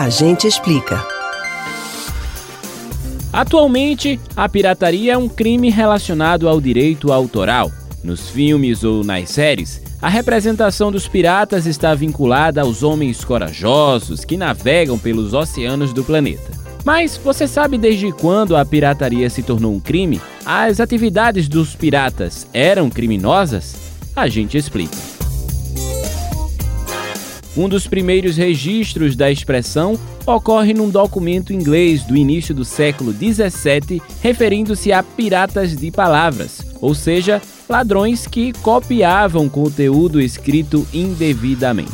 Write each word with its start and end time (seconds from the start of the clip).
A 0.00 0.08
gente 0.08 0.46
explica. 0.46 1.06
Atualmente, 3.30 4.18
a 4.34 4.48
pirataria 4.48 5.12
é 5.12 5.18
um 5.18 5.28
crime 5.28 5.68
relacionado 5.68 6.48
ao 6.48 6.58
direito 6.58 7.12
autoral. 7.12 7.70
Nos 8.02 8.30
filmes 8.30 8.82
ou 8.82 9.04
nas 9.04 9.28
séries, 9.28 9.82
a 10.00 10.08
representação 10.08 10.90
dos 10.90 11.06
piratas 11.06 11.66
está 11.66 11.94
vinculada 11.94 12.62
aos 12.62 12.82
homens 12.82 13.22
corajosos 13.22 14.24
que 14.24 14.38
navegam 14.38 14.98
pelos 14.98 15.34
oceanos 15.34 15.92
do 15.92 16.02
planeta. 16.02 16.50
Mas 16.82 17.18
você 17.18 17.46
sabe 17.46 17.76
desde 17.76 18.10
quando 18.10 18.56
a 18.56 18.64
pirataria 18.64 19.28
se 19.28 19.42
tornou 19.42 19.74
um 19.74 19.80
crime? 19.80 20.18
As 20.46 20.80
atividades 20.80 21.46
dos 21.46 21.76
piratas 21.76 22.48
eram 22.54 22.88
criminosas? 22.88 23.76
A 24.16 24.28
gente 24.28 24.56
explica. 24.56 25.19
Um 27.60 27.68
dos 27.68 27.86
primeiros 27.86 28.38
registros 28.38 29.14
da 29.14 29.30
expressão 29.30 30.00
ocorre 30.24 30.72
num 30.72 30.88
documento 30.88 31.52
inglês 31.52 32.02
do 32.02 32.16
início 32.16 32.54
do 32.54 32.64
século 32.64 33.12
17, 33.12 34.00
referindo-se 34.22 34.90
a 34.94 35.02
piratas 35.02 35.76
de 35.76 35.90
palavras, 35.90 36.62
ou 36.80 36.94
seja, 36.94 37.42
ladrões 37.68 38.26
que 38.26 38.54
copiavam 38.62 39.46
conteúdo 39.46 40.22
escrito 40.22 40.88
indevidamente. 40.90 41.90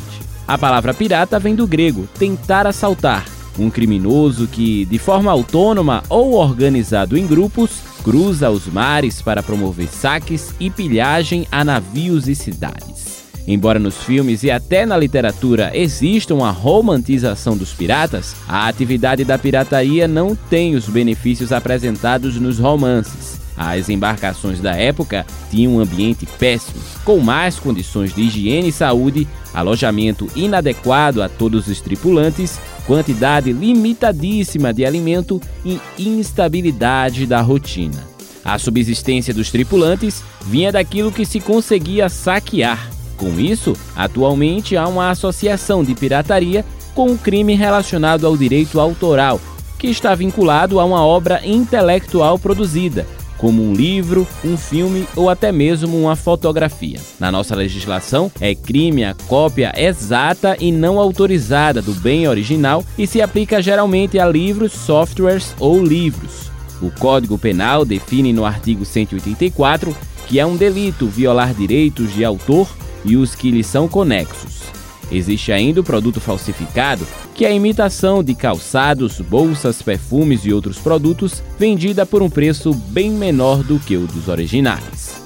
A 0.46 0.56
palavra 0.56 0.94
pirata 0.94 1.36
vem 1.36 1.56
do 1.56 1.66
grego 1.66 2.08
tentar 2.16 2.64
assaltar, 2.64 3.26
um 3.58 3.68
criminoso 3.68 4.46
que, 4.46 4.84
de 4.84 5.00
forma 5.00 5.32
autônoma 5.32 6.04
ou 6.08 6.34
organizado 6.34 7.18
em 7.18 7.26
grupos, 7.26 7.80
cruza 8.04 8.48
os 8.50 8.68
mares 8.68 9.20
para 9.20 9.42
promover 9.42 9.88
saques 9.88 10.54
e 10.60 10.70
pilhagem 10.70 11.44
a 11.50 11.64
navios 11.64 12.28
e 12.28 12.36
cidades. 12.36 13.15
Embora 13.46 13.78
nos 13.78 14.02
filmes 14.02 14.42
e 14.42 14.50
até 14.50 14.84
na 14.84 14.96
literatura 14.96 15.70
exista 15.72 16.34
uma 16.34 16.50
romantização 16.50 17.56
dos 17.56 17.72
piratas, 17.72 18.34
a 18.48 18.66
atividade 18.66 19.24
da 19.24 19.38
pirataria 19.38 20.08
não 20.08 20.34
tem 20.34 20.74
os 20.74 20.88
benefícios 20.88 21.52
apresentados 21.52 22.40
nos 22.40 22.58
romances. 22.58 23.40
As 23.56 23.88
embarcações 23.88 24.60
da 24.60 24.74
época 24.74 25.24
tinham 25.50 25.76
um 25.76 25.80
ambiente 25.80 26.26
péssimo, 26.38 26.82
com 27.04 27.18
más 27.20 27.58
condições 27.58 28.14
de 28.14 28.22
higiene 28.22 28.68
e 28.68 28.72
saúde, 28.72 29.26
alojamento 29.54 30.28
inadequado 30.36 31.22
a 31.22 31.28
todos 31.28 31.66
os 31.68 31.80
tripulantes, 31.80 32.60
quantidade 32.86 33.52
limitadíssima 33.52 34.74
de 34.74 34.84
alimento 34.84 35.40
e 35.64 35.80
instabilidade 35.96 37.24
da 37.26 37.40
rotina. 37.40 38.04
A 38.44 38.58
subsistência 38.58 39.32
dos 39.32 39.50
tripulantes 39.50 40.22
vinha 40.44 40.70
daquilo 40.70 41.10
que 41.10 41.24
se 41.24 41.40
conseguia 41.40 42.08
saquear. 42.08 42.95
Com 43.16 43.38
isso, 43.40 43.74
atualmente 43.94 44.76
há 44.76 44.86
uma 44.86 45.10
associação 45.10 45.82
de 45.82 45.94
pirataria 45.94 46.64
com 46.94 47.10
um 47.10 47.16
crime 47.16 47.54
relacionado 47.54 48.26
ao 48.26 48.36
direito 48.36 48.80
autoral, 48.80 49.40
que 49.78 49.88
está 49.88 50.14
vinculado 50.14 50.80
a 50.80 50.84
uma 50.84 51.04
obra 51.04 51.40
intelectual 51.44 52.38
produzida, 52.38 53.06
como 53.36 53.62
um 53.62 53.74
livro, 53.74 54.26
um 54.44 54.56
filme 54.56 55.06
ou 55.14 55.28
até 55.28 55.52
mesmo 55.52 55.98
uma 55.98 56.16
fotografia. 56.16 56.98
Na 57.20 57.30
nossa 57.30 57.54
legislação, 57.54 58.30
é 58.40 58.54
crime 58.54 59.04
a 59.04 59.14
cópia 59.26 59.72
exata 59.76 60.56
e 60.58 60.72
não 60.72 60.98
autorizada 60.98 61.82
do 61.82 61.92
bem 61.92 62.26
original 62.26 62.84
e 62.96 63.06
se 63.06 63.20
aplica 63.20 63.60
geralmente 63.60 64.18
a 64.18 64.26
livros, 64.26 64.72
softwares 64.72 65.54
ou 65.58 65.82
livros. 65.82 66.50
O 66.80 66.90
Código 66.90 67.38
Penal 67.38 67.84
define 67.84 68.32
no 68.32 68.44
artigo 68.44 68.84
184 68.84 69.96
que 70.26 70.40
é 70.40 70.46
um 70.46 70.56
delito 70.56 71.06
violar 71.06 71.54
direitos 71.54 72.12
de 72.12 72.24
autor 72.24 72.68
e 73.06 73.16
os 73.16 73.34
que 73.34 73.50
lhe 73.50 73.64
são 73.64 73.88
conexos. 73.88 74.62
Existe 75.10 75.52
ainda 75.52 75.80
o 75.80 75.84
produto 75.84 76.20
falsificado, 76.20 77.06
que 77.34 77.44
é 77.44 77.48
a 77.48 77.54
imitação 77.54 78.24
de 78.24 78.34
calçados, 78.34 79.20
bolsas, 79.20 79.80
perfumes 79.80 80.44
e 80.44 80.52
outros 80.52 80.78
produtos 80.78 81.42
vendida 81.58 82.04
por 82.04 82.22
um 82.22 82.28
preço 82.28 82.74
bem 82.74 83.10
menor 83.10 83.62
do 83.62 83.78
que 83.78 83.96
o 83.96 84.06
dos 84.06 84.28
originais. 84.28 85.22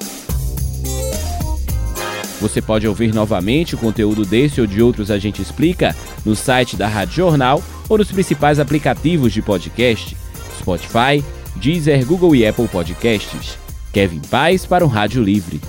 Você 2.41 2.63
pode 2.63 2.89
ouvir 2.89 3.13
novamente 3.15 3.75
o 3.75 3.79
conteúdo 3.79 4.25
desse 4.25 4.61
ou 4.61 4.67
de 4.67 4.83
outros 4.83 5.11
A 5.11 5.19
Gente 5.19 5.43
Explica 5.43 5.95
no 6.25 6.35
site 6.35 6.75
da 6.75 6.89
Rádio 6.89 7.17
Jornal 7.17 7.63
ou 7.89 7.99
nos 7.99 8.11
principais 8.11 8.59
aplicativos 8.59 9.33
de 9.33 9.43
podcast: 9.43 10.17
Spotify, 10.59 11.23
Deezer, 11.57 12.05
Google 12.07 12.35
e 12.35 12.47
Apple 12.47 12.69
Podcasts. 12.69 13.59
Kevin 13.93 14.21
Paz 14.31 14.65
para 14.65 14.85
o 14.85 14.89
Rádio 14.89 15.23
Livre. 15.23 15.61